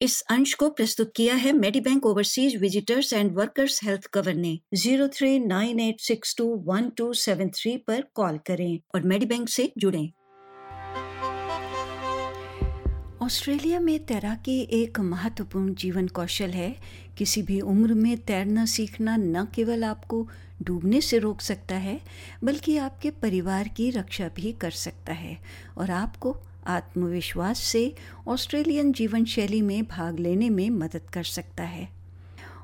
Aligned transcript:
इस 0.00 0.20
अंश 0.30 0.52
को 0.54 0.68
प्रस्तुत 0.68 1.12
किया 1.16 1.34
है 1.34 1.52
Medibank 1.80 2.04
overseas 2.06 2.54
visitors 2.56 3.12
and 3.12 3.32
workers 3.36 3.80
health 3.84 4.06
cover 4.06 4.34
ने 4.34 4.58
zero 4.74 5.08
three 5.08 5.38
nine 5.38 5.80
eight 5.80 6.00
six 6.00 6.34
two 6.38 6.44
one 6.66 6.88
two 6.90 7.12
seven 7.12 7.48
three 7.48 7.76
पर 7.86 8.04
कॉल 8.14 8.38
करें 8.46 8.78
और 8.94 9.02
मेडी 9.02 9.26
बैंक 9.26 9.48
से 9.48 9.72
जुड़ें। 9.78 10.08
ऑस्ट्रेलिया 13.22 13.80
में 13.80 13.98
तैराकी 14.06 14.60
एक 14.72 15.00
महत्वपूर्ण 15.00 15.74
जीवन 15.74 16.06
कौशल 16.08 16.50
है। 16.50 16.74
किसी 17.18 17.42
भी 17.42 17.60
उम्र 17.60 17.94
में 17.94 18.16
तैरना 18.18 18.64
सीखना 18.66 19.16
न 19.16 19.44
केवल 19.54 19.84
आपको 19.84 20.26
डूबने 20.62 21.00
से 21.00 21.18
रोक 21.18 21.40
सकता 21.40 21.74
है, 21.76 22.00
बल्कि 22.44 22.76
आपके 22.78 23.10
परिवार 23.22 23.68
की 23.68 23.90
रक्षा 23.90 24.28
भी 24.36 24.52
कर 24.52 24.70
सकता 24.70 25.12
है 25.12 25.38
और 25.78 25.90
आपको 25.90 26.36
आत्मविश्वास 26.68 27.58
से 27.58 27.94
ऑस्ट्रेलियन 28.28 28.92
जीवन 28.92 29.24
शैली 29.24 29.62
में 29.62 29.84
भाग 29.84 30.18
लेने 30.18 30.50
में 30.50 30.70
मदद 30.70 31.10
कर 31.12 31.24
सकता 31.24 31.62
है। 31.62 31.88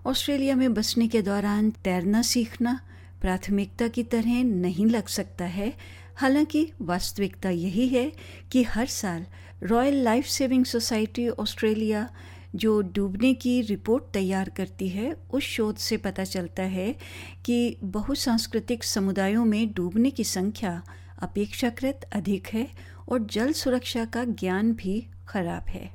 ऑस्ट्रेलिया 0.06 0.56
में 0.56 0.74
बसने 0.74 1.08
के 1.08 1.22
दौरान 1.22 1.70
तैरना 1.70 2.22
सीखना 2.22 2.80
प्राथमिकता 3.20 3.88
की 3.88 4.02
तरह 4.02 4.44
नहीं 4.44 4.86
लग 4.86 5.06
सकता 5.06 5.44
है। 5.44 5.72
हालाँकि 6.16 6.72
वास्तविकता 6.82 7.50
यही 7.50 7.88
है 7.88 8.12
कि 8.52 8.62
हर 8.62 8.86
साल 8.86 9.26
royal 9.62 9.94
life 9.94 10.26
saving 10.26 10.64
society 10.64 11.28
Australia, 11.28 12.10
जो 12.54 12.80
डूबने 12.80 13.34
की 13.34 13.60
रिपोर्ट 13.60 14.04
तैयार 14.04 14.48
करती 14.48 14.88
है, 14.88 15.16
उस 15.32 15.42
शोध 15.42 15.76
से 15.76 15.96
पता 15.96 16.24
चलता 16.24 16.62
है 16.62 16.96
कि 17.44 17.76
बहुसांस्कृतिक 17.82 18.84
समुदायों 18.84 19.44
में 19.44 19.72
डूबने 19.72 20.10
की 20.10 20.24
संख्या 20.24 20.82
अपेक्षाकृत 21.23 22.09
अधिक 22.13 22.47
है 22.53 22.67
और 23.09 23.19
जल 23.35 23.51
सुरक्षा 23.61 24.05
का 24.13 24.23
ज्ञान 24.41 24.73
भी 24.73 24.99
खराब 25.29 25.69
है 25.69 25.87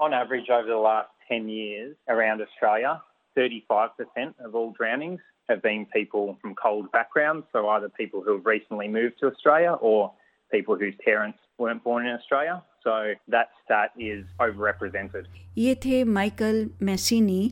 On 0.00 0.12
average, 0.12 0.48
over 0.50 0.66
the 0.66 0.80
last 0.84 1.10
10 1.28 1.48
years 1.48 1.94
around 2.08 2.42
Australia, 2.42 3.00
35% 3.36 4.34
of 4.46 4.54
all 4.54 4.72
drownings 4.72 5.20
have 5.48 5.62
been 5.62 5.86
people 5.86 6.36
from 6.40 6.54
cold 6.54 6.90
backgrounds, 6.92 7.46
so 7.52 7.68
either 7.68 7.88
people 8.00 8.22
who 8.22 8.32
have 8.36 8.46
recently 8.46 8.88
moved 8.88 9.18
to 9.20 9.26
Australia 9.26 9.72
or 9.80 10.10
people 10.52 10.76
whose 10.76 10.96
parents 11.04 11.38
weren't 11.58 11.82
born 11.84 12.06
in 12.06 12.12
Australia. 12.12 12.62
So 12.84 13.14
that 13.28 13.48
stat 13.62 13.90
is 13.98 14.24
overrepresented. 14.40 15.26
ये 15.58 15.74
थे 15.84 16.02
Michael 16.04 16.68
Massini 16.82 17.42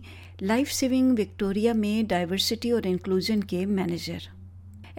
life 0.42 0.68
saving 0.80 1.16
Victoria 1.16 1.74
में 1.74 2.06
diversity 2.06 2.72
और 2.72 2.86
inclusion 2.86 3.42
के 3.52 3.64
manager 3.78 4.28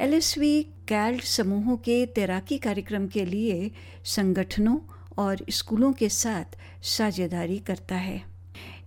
एलएसवी 0.01 0.63
CALD 0.63 1.21
समूहों 1.21 1.77
के 1.77 2.07
तैराकी 2.07 2.59
कार्यक्रम 2.59 3.07
के 3.07 3.25
लिए 3.25 3.71
संगठनों 4.05 4.79
और 5.19 5.37
स्कूलों 5.51 5.93
के 5.93 6.09
साथ 6.09 6.45
साझेदारी 6.83 7.59
करता 7.59 7.95
है। 7.95 8.23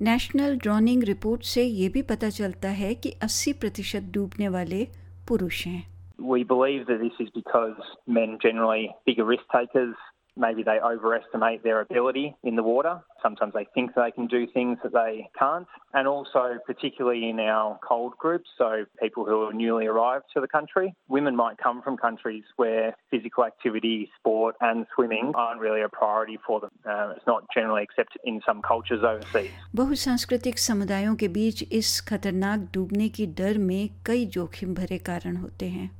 नेशनल 0.01 0.57
ड्रॉनिंग 0.57 1.03
रिपोर्ट 1.03 1.43
से 1.43 1.63
ये 1.63 1.89
भी 1.89 2.01
पता 2.01 2.29
चलता 2.29 2.69
है 2.69 2.95
कि 2.95 3.13
80 3.23 3.53
प्रतिशत 3.53 4.01
डूबने 4.01 4.47
वाले 4.47 4.87
पुरुष 5.27 5.67
हैं। 5.67 5.91
We 6.31 6.43
believe 6.45 6.87
that 6.87 7.01
this 7.01 7.19
is 7.21 7.29
because 7.35 7.83
men 8.17 8.37
generally 8.45 8.87
bigger 9.09 9.27
risk 9.29 9.47
takers 9.55 10.10
Maybe 10.38 10.62
they 10.62 10.78
overestimate 10.80 11.62
their 11.62 11.80
ability 11.80 12.36
in 12.44 12.56
the 12.56 12.62
water. 12.62 13.00
Sometimes 13.22 13.54
they 13.54 13.66
think 13.74 13.94
they 13.94 14.10
can 14.10 14.26
do 14.26 14.46
things 14.46 14.76
that 14.82 14.92
they 14.92 15.30
can't. 15.38 15.66
And 15.94 16.06
also, 16.06 16.58
particularly 16.66 17.30
in 17.30 17.40
our 17.40 17.78
cold 17.88 18.12
groups, 18.18 18.50
so 18.58 18.84
people 19.00 19.24
who 19.24 19.44
are 19.44 19.54
newly 19.54 19.86
arrived 19.86 20.26
to 20.34 20.42
the 20.42 20.46
country, 20.46 20.94
women 21.08 21.34
might 21.34 21.56
come 21.56 21.80
from 21.80 21.96
countries 21.96 22.44
where 22.56 22.94
physical 23.10 23.46
activity, 23.46 24.10
sport, 24.18 24.56
and 24.60 24.86
swimming 24.94 25.32
aren't 25.34 25.58
really 25.58 25.80
a 25.80 25.88
priority 25.88 26.38
for 26.46 26.60
them. 26.60 26.70
Uh, 26.84 27.14
it's 27.16 27.26
not 27.26 27.44
generally 27.54 27.82
accepted 27.82 28.20
in 28.24 28.42
some 28.46 28.60
cultures 28.60 29.02
overseas. 29.02 29.50
बहुसांस्कृतिक 29.74 30.58
समुदायों 30.58 31.16
के 31.16 31.28
बीच 31.28 31.64
इस 31.72 32.00
खतरनाक 32.08 32.68
डूबने 32.74 33.08
की 33.08 33.26
डर 33.26 33.58
में 33.58 33.88
कई 34.06 34.26
जोखिम 34.36 34.74
भरे 34.74 34.98
कारण 34.98 35.36
होते 35.36 35.68
हैं 35.68 35.90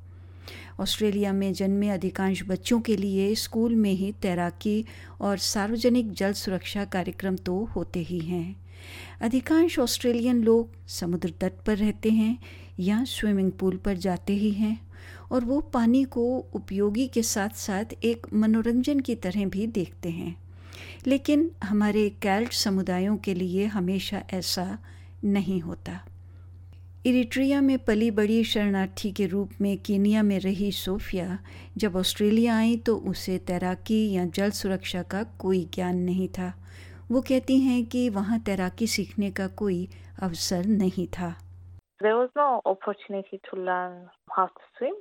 ऑस्ट्रेलिया 0.80 1.34
में 1.34 1.54
जन्मे 1.54 1.90
अधिकांश 1.90 2.44
बच्चों 2.44 2.82
के 2.82 2.98
लिए 2.98 3.36
स्कूल 3.36 3.76
में 3.76 3.94
ही 3.94 4.12
तैराकी 4.12 4.86
और 5.22 5.38
सार्वजनिक 5.38 6.12
जल 6.12 6.34
सुरक्षा 6.34 6.86
कार्यक्रम 6.86 7.36
तो 7.36 7.64
होते 7.64 8.00
ही 8.00 8.20
हैं। 8.20 8.56
अधिकांश 9.22 9.80
ऑस्ट्रेलियन 9.80 10.44
लोग 10.44 10.88
समुद्र 10.88 11.34
तट 11.42 11.54
पर 11.68 11.78
रहते 11.78 12.10
हैं 12.10 12.38
या 12.80 13.04
स्विमिंग 13.04 13.52
पूल 13.52 13.78
पर 13.78 13.98
जाते 13.98 14.34
ही 14.34 14.52
हैं 14.52 14.82
और 15.32 15.46
वो 15.46 15.62
पानी 15.62 16.04
को 16.04 16.38
उपयोगी 16.54 17.08
के 17.08 17.24
साथ 17.24 17.50
साथ 17.50 17.86
एक 18.04 18.28
मनोरंजन 18.34 19.00
की 19.00 19.16
तरह 19.16 19.46
भी 19.46 19.68
देखते 19.68 20.10
हैं। 20.10 20.42
लेकिन 21.08 21.52
हमारे 21.64 22.10
कैल्ट 22.10 22.54
समुदायों 22.54 23.18
के 23.18 23.34
लिए 23.34 23.66
हमेशा 23.66 24.24
ऐसा 24.34 24.80
नहीं 25.24 25.62
होता। 25.62 26.06
इरिट्रिया 27.06 27.60
में 27.62 27.78
पली 27.86 28.10
बड़ी 28.18 28.44
शरणार्थी 28.44 29.12
के 29.18 29.26
रूप 29.28 29.52
में 29.62 29.78
कीनिया 29.86 30.22
में 30.24 30.38
रही 30.40 30.72
सोफिया 30.80 31.38
जब 31.84 31.96
ऑस्ट्रेलिया 31.98 32.58
आई 32.58 32.76
तो 32.88 32.96
उसे 33.12 33.38
तैराकी 33.48 33.98
या 34.16 34.26
जल 34.38 34.52
सुरक्षा 34.58 35.02
का 35.14 35.24
कोई 35.40 35.64
ज्ञान 35.74 35.98
नहीं 36.10 36.28
था 36.38 36.54
वो 37.12 37.22
कहती 37.30 37.58
हैं 37.60 37.86
कि 37.94 38.08
वहाँ 38.18 38.40
तैराकी 38.50 38.88
सीखने 38.88 39.32
का 39.40 39.48
कोई 39.64 39.88
अवसर 40.28 40.66
नहीं 40.84 41.08
था 41.18 41.34
There 42.06 42.18
was 42.18 42.30
no 42.36 42.62
opportunity 42.66 43.40
to 43.50 43.58
learn 43.66 43.98
how 44.36 44.46
to 44.46 44.70
swim. 44.78 44.96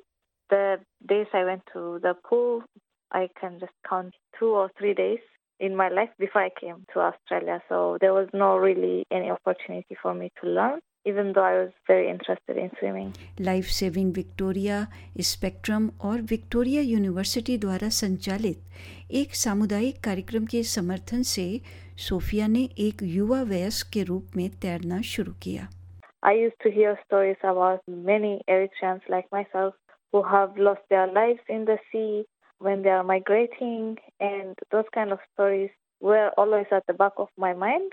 The 0.50 0.65
days 1.12 1.34
I 1.34 1.44
went 1.44 1.62
to 1.75 1.99
the 2.06 2.15
pool, 2.28 2.62
I 3.10 3.28
can 3.41 3.59
just 3.60 3.77
count 3.89 4.15
two 4.39 4.50
or 4.62 4.69
three 4.78 4.94
days 4.94 5.22
in 5.60 5.77
my 5.77 5.89
life 5.89 6.12
before 6.19 6.43
I 6.43 6.50
came 6.60 6.84
to 6.94 7.00
Australia. 7.00 7.62
So 7.69 7.99
there 8.00 8.15
was 8.15 8.28
no 8.34 8.56
really 8.56 9.06
any 9.10 9.31
opportunity 9.31 9.97
for 10.03 10.15
me 10.15 10.31
to 10.43 10.50
learn. 10.60 10.81
even 11.06 11.34
though 11.34 11.44
I 11.44 11.53
was 11.58 11.72
very 11.88 12.09
interested 12.09 12.58
in 12.64 12.70
swimming. 12.80 13.12
Life 13.42 13.66
saving 13.78 14.14
Victoria 14.14 14.86
Spectrum 15.30 15.90
और 16.09 16.22
Victoria 16.31 16.81
university 16.81 17.58
द्वारा 17.66 17.90
संचालित 18.00 19.12
एक 19.22 19.36
सामुदायिक 19.36 20.03
कार्यक्रम 20.03 20.46
के 20.53 20.64
समर्थन 20.76 21.24
से 21.31 21.48
Sophia 22.09 22.48
ने 22.48 22.64
एक 22.88 23.03
युवा 23.16 23.42
वयस्क 23.53 23.92
के 23.94 24.03
रूप 24.03 24.38
में 24.38 24.50
तैरना 24.62 25.02
शुरू 25.14 25.34
किया 25.44 25.68
I 26.24 26.34
used 26.34 26.59
to 26.64 26.72
hear 26.72 26.98
stories 27.06 27.44
about 27.44 27.81
many 27.88 28.42
Eritreans 28.50 29.02
like 29.09 29.28
myself 29.31 29.76
who 30.14 30.24
have 30.24 30.58
lost 30.58 30.81
their 30.90 31.06
lives 31.08 31.42
in 31.48 31.66
the 31.66 31.78
sea 31.92 32.26
when 32.62 32.81
they 32.81 32.90
are 32.90 33.03
migrating, 33.03 33.98
and 34.20 34.56
those 34.72 34.90
kind 34.96 35.12
of 35.12 35.20
stories 35.34 35.70
were 36.02 36.31
always 36.38 36.66
at 36.72 36.88
the 36.88 36.94
back 36.94 37.14
of 37.18 37.30
my 37.38 37.53
mind. 37.53 37.92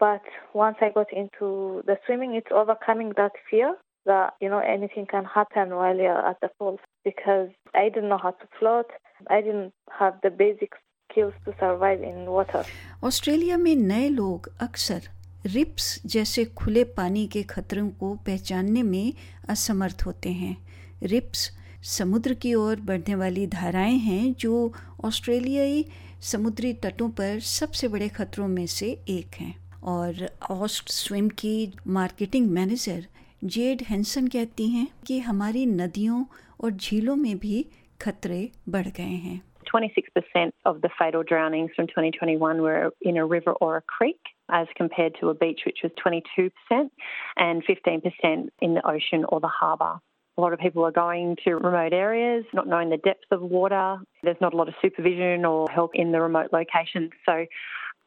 But 0.00 0.22
once 0.54 0.76
I 0.80 0.90
got 0.90 1.12
into 1.12 1.82
the 1.86 1.98
swimming, 2.06 2.34
it's 2.34 2.52
overcoming 2.52 3.12
that 3.16 3.32
fear 3.50 3.74
that, 4.06 4.34
you 4.40 4.48
know, 4.48 4.58
anything 4.58 5.06
can 5.06 5.24
happen 5.24 5.74
while 5.74 5.96
you're 5.96 6.26
at 6.30 6.40
the 6.40 6.50
pool 6.58 6.78
because 7.04 7.48
I 7.74 7.88
didn't 7.88 8.08
know 8.08 8.18
how 8.18 8.30
to 8.30 8.46
float. 8.58 8.86
I 9.28 9.40
didn't 9.40 9.72
have 9.98 10.14
the 10.22 10.30
basic 10.30 10.72
skills 11.10 11.34
to 11.44 11.54
survive 11.60 12.02
in 12.02 12.26
water. 12.26 12.64
Australia 13.04 13.56
में 13.58 13.74
नए 13.76 14.08
लोग 14.08 14.48
अक्सर 14.60 15.08
ribs 15.46 16.06
जैसे 16.06 16.44
खुले 16.44 16.84
पानी 16.96 17.26
के 17.26 17.42
खतरों 17.42 17.88
को 17.90 18.14
पहचानने 18.26 18.82
में 18.82 19.12
असमर्थ 19.48 20.02
होते 20.06 20.32
हैं 20.32 20.56
रिप्स 21.02 21.50
समुद्र 21.98 22.34
की 22.34 22.54
ओर 22.54 22.80
बढ़ने 22.80 23.14
वाली 23.14 23.46
धाराएँ 23.46 23.98
हैं 23.98 24.34
जो 24.40 24.72
ऑस्ट्रेलियाई 25.04 25.84
समुद्री 26.32 26.72
तटों 26.72 27.08
पर 27.10 27.40
सबसे 27.40 27.88
बड़े 27.88 28.08
खतरों 28.08 28.48
में 28.48 28.66
से 28.66 28.86
एक 29.08 29.34
हैं 29.34 29.67
और 29.82 30.28
ऑस्ट 30.50 30.88
स्विम 30.88 31.28
की 31.28 31.72
मार्केटिंग 31.86 32.50
मैनेजर 32.50 33.06
जेड 33.44 33.82
हेंसन 33.88 34.26
कहती 34.26 34.68
हैं 34.68 34.86
कि 35.06 35.18
हमारी 35.18 35.66
नदियों 35.66 36.24
और 36.64 36.70
झीलों 36.70 37.16
में 37.16 37.38
भी 37.38 37.66
खतरे 38.00 38.50
बढ़ 38.68 38.88
गए 38.96 39.16
हैं 39.26 39.40
26% 39.68 40.52
of 40.64 40.80
the 40.80 40.88
fatal 40.98 41.22
drownings 41.22 41.70
from 41.76 41.86
2021 41.88 42.62
were 42.62 42.90
in 43.02 43.18
a 43.18 43.26
river 43.26 43.52
or 43.60 43.76
a 43.76 43.82
creek, 43.82 44.30
as 44.50 44.66
compared 44.78 45.14
to 45.20 45.28
a 45.28 45.34
beach, 45.34 45.60
which 45.66 45.80
was 45.82 45.92
22%, 46.02 46.88
and 47.36 47.62
15% 47.66 48.48
in 48.62 48.74
the 48.74 48.84
ocean 48.88 49.26
or 49.28 49.40
the 49.40 49.52
harbour. 49.60 50.00
A 50.38 50.40
lot 50.40 50.52
of 50.52 50.60
people 50.60 50.84
are 50.86 50.92
going 50.92 51.36
to 51.44 51.56
remote 51.56 51.92
areas, 51.92 52.44
not 52.54 52.68
knowing 52.68 52.90
the 52.90 52.96
depth 52.96 53.26
of 53.30 53.42
water. 53.42 53.98
There's 54.22 54.40
not 54.40 54.54
a 54.54 54.56
lot 54.56 54.68
of 54.68 54.74
supervision 54.80 55.44
or 55.44 55.68
help 55.68 55.90
in 55.94 56.12
the 56.12 56.20
remote 56.20 56.50
locations. 56.52 57.10
So 57.26 57.44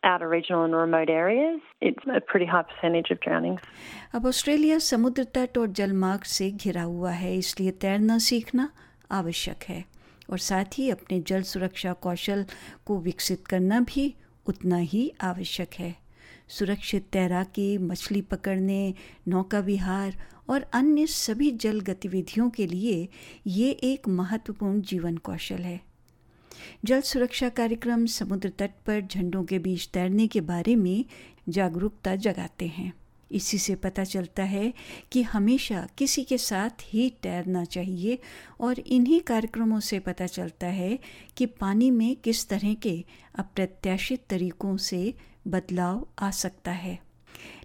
outer 0.04 0.34
and 0.34 0.74
remote 0.74 1.10
areas, 1.10 1.60
it's 1.82 2.04
a 2.08 2.22
pretty 2.22 2.46
high 2.46 2.64
percentage 2.64 3.12
of 3.12 3.20
drownings. 3.20 3.60
अब 4.14 4.26
Australia 4.26 4.80
समुद्र 4.80 5.24
तट 5.24 5.58
और 5.58 5.68
जलमार्ग 5.68 6.24
से 6.24 6.52
घिरा 6.52 6.84
हुआ 6.84 7.12
है 7.12 7.38
इसलिए 7.38 7.72
तैरना 7.72 8.18
सीखना 8.18 8.70
आवश्यक 9.12 9.64
है। 9.70 9.86
और 10.30 10.38
साथ 10.38 10.66
ही 10.78 10.90
अपने 10.90 11.20
जल 11.20 11.42
सुरक्षा 11.42 11.94
कौशल 11.94 12.46
को 12.86 13.00
विकसित 13.00 13.48
करना 13.48 13.80
भी 13.80 14.16
उतना 14.46 14.78
ही 14.78 15.14
आवश्यक 15.22 15.70
है। 15.80 15.96
सुरक्षित 16.48 17.10
तैराकी 17.14 17.78
मछली 17.78 18.22
पकड़ने 18.22 18.94
नौका 19.28 19.60
विहार 19.60 20.14
और 20.50 20.66
अन्य 20.74 21.06
सभी 21.06 21.52
जल 21.52 21.80
गतिविधियों 21.80 22.50
के 22.50 22.68
लिए 22.68 23.10
ये 23.48 23.72
एक 23.72 24.08
महत्वपूर्ण 24.08 24.82
जीवन 24.82 25.18
कौशल 25.18 25.62
है। 25.62 25.91
जल 26.86 27.02
सुरक्षा 27.02 27.50
कार्यक्रम 27.50 28.06
समुद्र 28.06 28.50
तट 28.50 28.72
पर 28.86 29.02
झंडों 29.02 29.44
के 29.44 29.60
बीच 29.60 29.90
तैरने 29.94 30.28
के 30.28 30.42
बारे 30.42 30.76
में 30.76 31.06
जागरूकता 31.50 32.16
जगाते 32.16 32.68
हैं। 32.68 32.94
इसी 33.32 33.58
से 33.58 33.76
पता 33.76 34.04
चलता 34.04 34.44
है 34.44 34.74
कि 35.12 35.22
हमेशा 35.22 35.88
किसी 35.98 36.24
के 36.24 36.38
साथ 36.38 36.70
ही 36.94 37.10
तैरना 37.24 37.64
चाहिए 37.66 38.20
और 38.60 38.80
इन्हीं 38.80 39.22
कार्यक्रमों 39.22 39.80
से 39.80 40.00
पता 40.00 40.26
चलता 40.26 40.68
है 40.68 41.00
कि 41.38 41.46
पानी 41.46 41.92
में 41.92 42.16
किस 42.16 42.48
तरह 42.50 42.74
के 42.74 43.06
अप्रत्याशित 43.36 44.24
तरीकों 44.30 44.78
से 44.78 45.14
बदलाव 45.48 46.08
आ 46.20 46.32
सकता 46.32 46.72
है। 46.72 47.00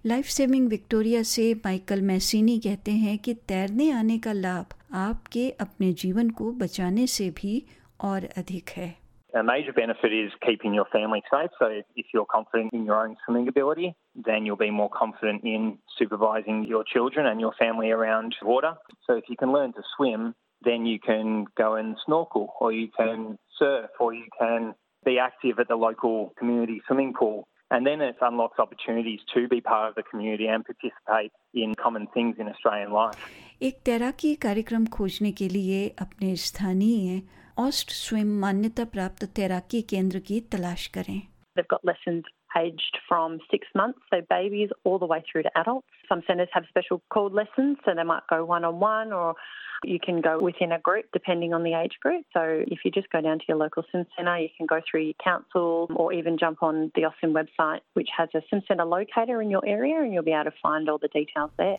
लाइफ 0.07 0.27
सेविंग 0.27 0.69
विक्टोरिया 0.69 1.23
से 1.23 1.55
माइकल 1.55 2.03
मैसीनी 2.03 2.59
कहते 2.59 2.93
हैं 2.93 3.19
कि 3.19 3.35
तैरने 3.35 3.91
आने 3.91 4.19
का 4.19 4.33
लाभ 4.33 4.67
आपके 4.93 5.51
अपने 5.51 5.93
जीवन 5.93 6.31
को 6.31 6.53
बचाने 6.53 7.07
से 7.07 7.31
भी 7.31 7.63
और 8.10 8.26
अधिक 8.38 8.70
है 8.78 8.90
A 9.34 9.42
major 9.44 9.72
benefit 9.72 10.12
is 10.12 10.34
keeping 10.46 10.74
your 10.74 10.86
family 10.94 11.22
safe. 11.32 11.52
So, 11.58 11.68
if 11.96 12.06
you're 12.14 12.26
confident 12.26 12.74
in 12.74 12.84
your 12.84 12.98
own 13.02 13.16
swimming 13.24 13.48
ability, 13.48 13.96
then 14.14 14.46
you'll 14.46 14.58
be 14.58 14.72
more 14.72 14.90
confident 14.90 15.46
in 15.46 15.78
supervising 15.98 16.66
your 16.66 16.84
children 16.84 17.26
and 17.26 17.40
your 17.40 17.54
family 17.60 17.92
around 17.92 18.36
water. 18.44 18.74
So, 19.08 19.16
if 19.16 19.30
you 19.30 19.38
can 19.38 19.54
learn 19.54 19.72
to 19.74 19.84
swim, 19.96 20.36
then 20.64 20.86
you 20.86 21.00
can 21.00 21.46
go 21.58 21.76
and 21.76 21.96
snorkel, 22.06 22.54
or 22.60 22.74
you 22.74 22.90
can 22.98 23.38
surf, 23.58 23.90
or 24.02 24.14
you 24.14 24.28
can 24.38 24.76
be 25.06 25.18
active 25.18 25.60
at 25.60 25.70
the 25.70 25.78
local 25.78 26.34
community 26.38 26.82
swimming 26.86 27.14
pool. 27.14 27.48
And 27.72 27.88
then 27.88 28.02
it 28.02 28.18
unlocks 28.22 28.60
opportunities 28.60 29.22
to 29.34 29.48
be 29.48 29.62
part 29.62 29.88
of 29.90 29.96
the 29.96 30.04
community 30.04 30.48
and 30.48 30.66
participate 30.66 31.32
in 31.54 31.74
common 31.76 32.08
things 32.14 32.36
in 32.38 32.50
Australian 32.50 32.92
life. 32.92 33.16
एक 33.62 33.80
तैराकी 33.86 34.34
कार्यक्रम 34.46 34.86
खोजने 34.96 35.32
के 35.32 35.48
लिए 35.50 35.88
अपने 36.00 36.36
स्थानीय 36.36 37.22
ऑस्ट 37.60 37.92
swim 37.92 38.40
मान्यता 38.42 38.86
प्राप्त 38.94 39.24
तैराकी 39.38 39.82
केंद्र 39.94 40.20
की 40.28 40.40
तलाश 40.56 40.88
करें 40.98 41.20
They've 41.56 41.68
got 41.68 41.84
lessons 41.88 42.28
aged 42.58 42.98
from 43.08 43.34
six 43.54 43.68
months, 43.80 44.00
so 44.12 44.20
babies 44.30 44.70
all 44.84 45.00
the 45.00 45.06
way 45.06 45.18
through 45.30 45.44
to 45.44 45.52
adults. 45.62 45.88
Some 46.12 46.22
centres 46.28 46.54
have 46.54 46.70
special 46.70 47.02
called 47.16 47.34
lessons, 47.34 47.78
so 47.86 47.94
they 47.98 48.06
might 48.12 48.24
go 48.30 48.46
one 48.46 48.64
on 48.70 48.80
one 48.80 49.12
or 49.12 49.36
you 49.84 50.00
can 50.00 50.22
go 50.22 50.38
within 50.40 50.72
a 50.72 50.80
group 50.80 51.06
depending 51.12 51.54
on 51.54 51.64
the 51.64 51.74
age 51.74 51.98
group. 52.02 52.26
So 52.34 52.64
if 52.68 52.80
you 52.86 52.92
just 52.92 53.10
go 53.10 53.22
down 53.22 53.40
to 53.40 53.46
your 53.48 53.58
local 53.58 53.84
swim 53.90 54.06
centre, 54.16 54.38
you 54.38 54.50
can 54.56 54.66
go 54.66 54.80
through 54.90 55.02
your 55.02 55.20
council 55.24 55.88
or 55.96 56.14
even 56.14 56.38
jump 56.38 56.62
on 56.62 56.92
the 56.96 57.06
Austin 57.06 57.34
website, 57.34 57.80
which 57.94 58.10
has 58.16 58.30
a 58.36 58.42
swim 58.50 58.62
centre 58.68 58.86
locator 58.86 59.42
in 59.42 59.50
your 59.50 59.66
area, 59.66 60.02
and 60.02 60.14
you'll 60.14 60.24
be 60.24 60.32
able 60.32 60.52
to 60.52 60.58
find 60.62 60.90
all 60.90 61.00
the 61.00 61.08
details 61.10 61.52
there. 61.58 61.78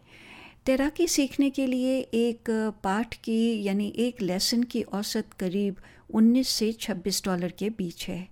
तैराकी 0.68 1.08
सीखने 1.08 1.50
के 1.50 1.66
लिए 1.68 2.00
एक 2.14 2.50
पाठ 2.84 3.14
की, 3.16 3.64
यानी 3.64 3.94
एक 3.98 4.22
lesson 4.22 4.64
की 4.64 4.82
औसत 4.82 5.26
करीब 5.40 5.76
19 6.14 6.48
से 6.48 6.72
26 6.72 7.24
डॉलर 7.26 7.52
के 7.52 7.70
बीच 7.70 8.08
है। 8.08 8.28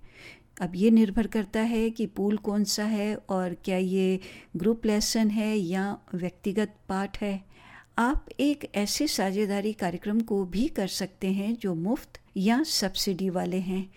अब 0.61 0.71
ये 0.75 0.89
निर्भर 0.91 1.27
करता 1.27 1.59
है 1.59 1.89
कि 1.89 2.05
पूल 2.05 2.37
कौन 2.37 2.63
सा 2.63 2.83
है 2.83 3.15
और 3.15 3.53
क्या 3.65 3.77
ये 3.77 4.19
ग्रुप 4.57 4.85
लेसन 4.85 5.29
है 5.29 5.55
या 5.57 5.97
व्यक्तिगत 6.15 6.75
पाठ 6.89 7.21
है। 7.21 7.45
आप 7.97 8.25
एक 8.39 8.69
ऐसे 8.75 9.07
साझेदारी 9.07 9.73
कार्यक्रम 9.73 10.19
को 10.19 10.43
भी 10.45 10.67
कर 10.67 10.87
सकते 10.87 11.27
हैं 11.27 11.55
जो 11.55 11.75
मुफ़्त 11.75 12.19
या 12.37 12.61
सब्सिडी 12.63 13.29
वाले 13.29 13.59
हैं। 13.59 13.89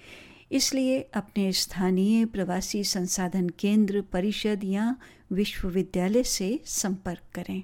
इसलिए 0.52 1.00
अपने 1.14 1.52
स्थानीय 1.52 2.24
प्रवासी 2.26 2.84
संसाधन 2.84 3.48
केंद्र, 3.48 4.00
परिषद 4.12 4.60
या 4.64 4.96
विश्वविद्यालय 5.32 6.22
से 6.22 6.60
संपर्क 6.66 7.22
करें। 7.34 7.62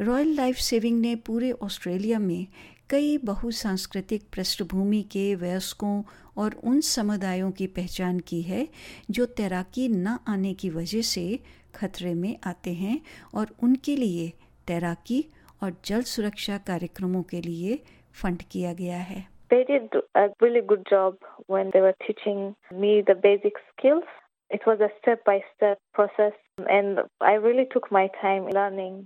रॉयल 0.00 0.34
लाइफ 0.36 0.56
सेविंग 0.56 1.00
ने 1.00 1.14
पूरे 1.26 1.50
ऑस्ट्रेलिया 1.62 2.18
में 2.18 2.46
कई 2.90 3.16
बहुसांस्कृतिक 3.24 4.22
पृष्ठभूमि 4.34 5.02
के 5.02 5.34
वयस्कों 5.34 6.02
और 6.36 6.54
उन 6.64 6.80
समुदायों 6.80 7.50
की 7.50 7.66
पहचान 7.66 8.18
की 8.20 8.40
है 8.42 8.66
जो 9.10 9.26
तैराकी 9.26 9.88
न 9.88 10.18
आने 10.28 10.54
की 10.54 10.70
वजह 10.70 11.02
से 11.02 11.38
खतरे 11.74 12.14
में 12.14 12.36
आते 12.46 12.72
हैं 12.74 13.00
और 13.34 13.54
उनके 13.62 13.96
लिए 13.96 14.32
तैराकी 14.66 15.24
और 15.62 15.76
जल 15.84 16.02
सुरक्षा 16.14 16.58
कार्यक्रमों 16.66 17.22
के 17.22 17.40
लिए 17.40 17.78
फंड 18.22 18.42
किया 18.52 18.72
गया 18.72 18.98
है 19.12 19.22
They 19.50 19.64
did 19.64 19.96
a 20.16 20.28
really 20.42 20.60
good 20.66 20.84
job 20.90 21.16
when 21.46 21.70
they 21.72 21.80
were 21.80 21.94
teaching 22.04 22.38
me 22.82 22.92
the 23.02 23.14
basic 23.14 23.58
skills. 23.70 24.04
It 24.50 24.66
was 24.66 24.80
a 24.80 24.88
step 24.98 25.24
by 25.24 25.36
step 25.50 25.78
process, 25.94 26.32
and 26.58 27.02
I 27.20 27.34
really 27.34 27.66
took 27.74 27.90
my 27.92 28.08
time 28.22 28.48
learning, 28.48 28.96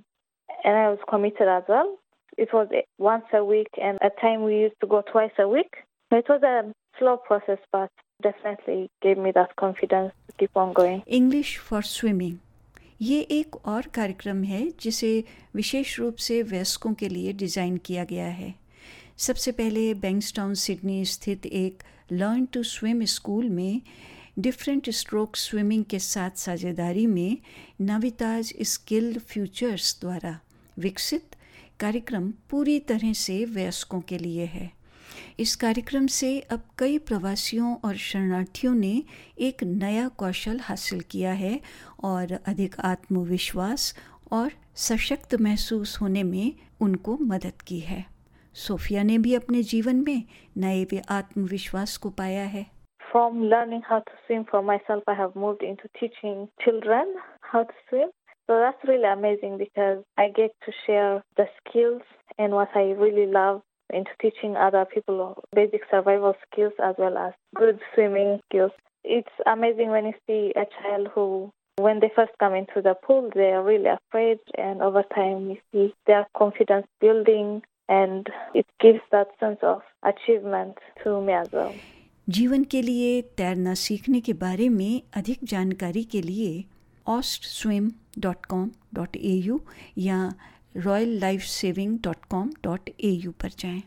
and 0.64 0.78
I 0.78 0.90
was 0.90 1.00
committed 1.10 1.48
as 1.48 1.64
well. 1.68 1.98
It 2.38 2.50
was 2.54 2.68
once 2.98 3.26
a 3.34 3.44
week, 3.44 3.70
and 3.82 3.98
at 4.02 4.20
time 4.20 4.44
we 4.44 4.56
used 4.60 4.80
to 4.82 4.88
go 4.88 5.02
twice 5.02 5.36
a 5.40 5.48
week. 5.48 5.74
It 6.12 6.28
was 6.30 6.42
a 6.44 6.74
slow 6.98 7.18
process, 7.18 7.60
but 7.72 7.92
definitely 8.22 8.90
gave 9.02 9.18
me 9.18 9.32
that 9.32 9.56
confidence 9.56 10.14
to 10.28 10.34
keep 10.40 10.56
on 10.56 10.74
going. 10.74 11.02
English 11.08 11.58
for 11.70 11.84
swimming 11.84 12.38
ये 13.02 13.20
एक 13.32 13.56
और 13.68 13.88
कार्यक्रम 13.94 14.44
है 14.44 14.62
जिसे 14.82 15.12
विशेष 15.56 16.00
रूप 16.00 16.16
से 16.26 16.42
वयस्कों 16.52 16.94
के 17.00 17.10
लिए 17.10 17.34
डिज़ाइन 17.34 17.78
किया 17.88 18.04
गया 18.12 18.28
है 18.42 18.54
सबसे 19.28 19.52
पहले 19.52 19.94
बैंक्सटाउन 20.04 20.54
सिडनी 20.62 21.04
स्थित 21.06 21.46
एक 21.46 21.84
लर्न 22.12 22.46
टू 22.54 22.64
स्विम 22.64 23.04
स्कूल 23.16 23.50
में 23.50 23.82
डिफरेंट 24.39 24.91
स्ट्रोक 24.91 25.37
स्विमिंग 25.37 25.85
के 25.85 25.99
साथ 25.99 26.31
साझेदारी 26.37 27.07
में 27.07 27.39
नविताज 27.81 28.55
स्किल 28.63 29.19
फ्यूचर्स 29.19 30.01
द्वारा 30.01 30.41
विकसित 30.79 31.37
कार्यक्रम 31.81 32.33
पूरी 32.51 32.81
तरह 32.81 33.13
से 33.13 33.45
वयस्कों 33.45 34.01
के 34.01 34.19
लिए 34.19 34.45
है। 34.45 34.73
इस 35.39 35.57
कार्यक्रम 35.57 36.07
से 36.07 36.41
अब 36.41 36.63
कई 36.79 36.99
प्रवासियों 36.99 37.77
और 37.85 37.97
शरणार्थियों 37.97 38.75
ने 38.75 39.03
एक 39.39 39.65
नया 39.65 40.09
कौशल 40.09 40.61
हासिल 40.61 41.01
किया 41.01 41.33
है 41.33 41.61
और 42.03 42.39
अधिक 42.47 42.81
आत्मविश्वास 42.81 43.95
और 44.33 44.53
सशक्त 44.75 45.35
महसूस 45.35 46.01
होने 46.01 46.23
में 46.23 46.53
उनको 46.81 47.19
मदद 47.19 47.63
की 47.63 47.81
है। 47.81 48.07
सोफिया 48.55 49.03
ने 49.03 49.19
भी 49.19 49.35
अपने 49.35 49.63
जीवन 49.63 49.97
में 49.97 50.23
नए 50.57 50.87
आत्मविश्वास 51.09 51.97
को 51.97 52.11
पाया 52.11 52.45
है। 52.45 52.78
From 53.11 53.45
learning 53.45 53.83
how 53.89 54.01
to 54.01 54.13
swim 54.27 54.45
for 54.51 54.63
myself, 54.63 55.03
I 55.07 55.15
have 55.15 55.35
moved 55.35 55.63
into 55.63 55.89
teaching 55.99 56.49
children 56.63 57.15
how 57.41 57.65
to 57.65 57.75
swim. 57.89 58.11
So 58.47 58.59
that's 58.59 58.79
really 58.87 59.05
amazing 59.05 59.59
because 59.59 60.05
I 60.19 60.29
get 60.29 60.51
to 60.65 60.73
share 60.87 61.23
the 61.37 61.47
skills 61.59 62.03
and 62.39 62.53
what 62.53 62.69
I 62.75 62.93
really 62.93 63.27
love 63.27 63.63
into 63.93 64.11
teaching 64.21 64.57
other 64.57 64.85
people 64.85 65.43
basic 65.55 65.83
survival 65.91 66.35
skills 66.51 66.73
as 66.83 66.95
well 66.99 67.17
as 67.17 67.33
good 67.55 67.81
swimming 67.95 68.41
skills. 68.51 68.73
It's 69.05 69.29
amazing 69.47 69.91
when 69.91 70.07
you 70.07 70.15
see 70.27 70.53
a 70.57 70.67
child 70.83 71.09
who, 71.15 71.51
when 71.77 72.01
they 72.01 72.11
first 72.15 72.33
come 72.39 72.55
into 72.55 72.83
the 72.83 72.95
pool, 72.95 73.31
they 73.35 73.53
are 73.53 73.63
really 73.63 73.89
afraid, 73.89 74.39
and 74.57 74.83
over 74.83 75.03
time 75.15 75.51
you 75.51 75.57
see 75.73 75.95
their 76.07 76.27
confidence 76.37 76.87
building, 77.01 77.63
and 77.89 78.27
it 78.55 78.67
gives 78.81 79.01
that 79.13 79.29
sense 79.41 79.61
of 79.63 79.81
achievement 80.03 80.77
to 81.05 81.21
me 81.23 81.33
as 81.33 81.51
well. 81.53 81.75
जीवन 82.29 82.65
के 82.65 82.81
लिए 82.83 83.21
तैरना 83.37 83.75
सीखने 83.75 84.21
के 84.21 84.33
बारे 84.33 84.69
में 84.69 85.03
अधिक 85.17 85.39
जानकारी 85.45 86.03
के 86.05 86.21
लिए 86.23 86.65
Austswim 87.45 87.91
dot 88.19 88.47
com 88.47 88.71
dot 88.95 89.17
A 89.17 89.33
U 89.45 89.61
या 89.99 90.35
royal 90.77 91.19
life 91.21 91.43
saving 91.43 91.99
dot 92.05 92.25
com 92.31 92.51
dot 92.65 92.91
A 93.01 93.11
U 93.25 93.31
पर 93.43 93.51
जाएँ। 93.59 93.83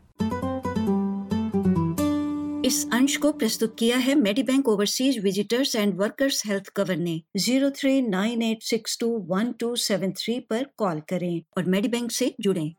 इस 2.65 2.85
अंश 2.93 3.15
को 3.17 3.31
प्रस्तुत 3.31 3.75
किया 3.79 3.97
है 3.97 4.15
Medibank 4.43 4.67
overseas 4.69 5.17
visitors 5.23 5.75
and 5.75 5.93
workers 5.99 6.45
health 6.45 6.69
cover 6.75 6.97
ने 6.97 7.21
zero 7.37 7.69
three 7.69 8.01
nine 8.01 8.41
eight 8.41 8.63
six 8.63 8.97
two 8.99 9.07
one 9.29 9.51
two 9.59 9.75
seven 9.85 10.11
three 10.17 10.39
पर 10.49 10.65
कॉल 10.77 11.01
करें 11.09 11.41
और 11.57 11.65
मेडी 11.65 11.87
बैंक 11.87 12.11
से 12.11 12.33
जुड़ें। 12.39 12.73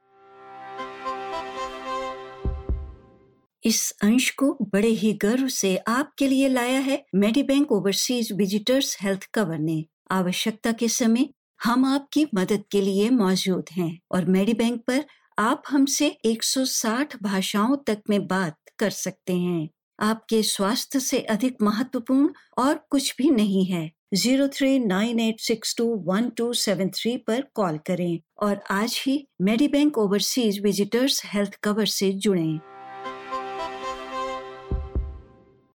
इस 3.64 3.90
अंश 4.02 4.31
को 4.31 4.59
बड़े 4.62 4.88
ही 4.88 5.12
गर्व 5.12 5.49
से 5.49 5.76
आपके 5.76 6.28
लिए 6.28 6.49
लाया 6.49 6.78
है 6.78 7.04
Medibank 7.42 7.73
overseas 7.73 8.33
visitors 8.33 8.97
health 9.02 9.28
cover 9.35 9.59
ने। 9.59 9.85
आवश्यकता 10.11 10.73
के 10.73 10.88
समय 10.88 11.28
हम 11.64 11.85
आपकी 11.85 12.26
मदद 12.35 12.64
के 12.71 12.81
लिए 12.81 13.11
मौजूद 13.11 13.64
हैं 13.73 13.99
और 14.12 14.25
मेडी 14.25 14.54
बैंक 14.54 14.83
पर 14.87 15.04
आप 15.38 15.62
हमसे 15.69 16.16
160 16.25 17.16
भाषाओं 17.23 17.76
तक 17.76 18.02
में 18.11 18.26
बात 18.26 18.57
कर 18.78 18.90
सकते 18.90 19.33
हैं। 19.33 19.69
आपके 20.00 20.42
स्वास्थ्य 20.42 21.00
से 21.00 21.21
अधिक 21.21 21.57
महत्वपूर्ण 21.62 22.28
और 22.59 22.87
कुछ 22.90 23.14
भी 23.19 23.31
नहीं 23.31 23.64
है। 23.66 23.90
Zero 24.14 24.49
three 24.49 24.78
nine 24.78 25.21
eight 25.21 25.40
six 25.40 25.75
two 25.76 25.85
one 26.07 26.28
two 26.28 26.52
seven 26.52 26.88
three 26.88 27.16
पर 27.16 27.45
कॉल 27.54 27.78
करें 27.78 28.21
और 28.42 28.61
आज 28.71 29.02
ही 29.07 29.26
Medibank 29.69 29.99
overseas 29.99 30.61
visitors 30.62 31.23
health 31.26 31.59
cover 31.62 31.87
से 31.87 32.12
जुड़ें। 32.12 32.72